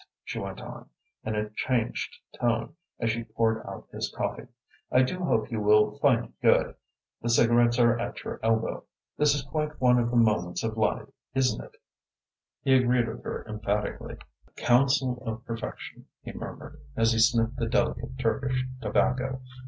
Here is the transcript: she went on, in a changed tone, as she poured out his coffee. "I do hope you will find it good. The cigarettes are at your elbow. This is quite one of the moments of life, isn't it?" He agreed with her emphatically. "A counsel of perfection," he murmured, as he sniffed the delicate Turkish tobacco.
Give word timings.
she 0.23 0.39
went 0.39 0.59
on, 0.59 0.89
in 1.23 1.35
a 1.35 1.51
changed 1.51 2.17
tone, 2.35 2.73
as 2.99 3.11
she 3.11 3.23
poured 3.23 3.63
out 3.67 3.87
his 3.91 4.11
coffee. 4.17 4.47
"I 4.91 5.03
do 5.03 5.19
hope 5.23 5.51
you 5.51 5.61
will 5.61 5.99
find 5.99 6.25
it 6.25 6.41
good. 6.41 6.73
The 7.21 7.29
cigarettes 7.29 7.77
are 7.77 7.99
at 7.99 8.23
your 8.23 8.39
elbow. 8.43 8.85
This 9.19 9.35
is 9.35 9.43
quite 9.43 9.79
one 9.79 9.99
of 9.99 10.09
the 10.09 10.17
moments 10.17 10.63
of 10.63 10.75
life, 10.75 11.07
isn't 11.35 11.63
it?" 11.63 11.75
He 12.63 12.73
agreed 12.73 13.07
with 13.09 13.23
her 13.23 13.45
emphatically. 13.47 14.17
"A 14.47 14.51
counsel 14.53 15.21
of 15.23 15.45
perfection," 15.45 16.07
he 16.23 16.33
murmured, 16.33 16.81
as 16.95 17.13
he 17.13 17.19
sniffed 17.19 17.57
the 17.57 17.67
delicate 17.69 18.17
Turkish 18.17 18.59
tobacco. 18.81 19.39